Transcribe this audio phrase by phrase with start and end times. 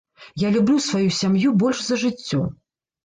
[0.43, 2.41] Я люблю сваю сям'ю больш за жыццё.